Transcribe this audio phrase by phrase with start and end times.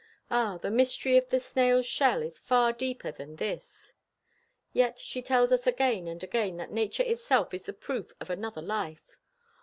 [0.31, 3.93] Ah, the mystery of the snail's shell is far deeper than this."
[4.73, 8.63] Yet she tells us again and again that Nature itself is the proof of another
[8.63, 9.19] life.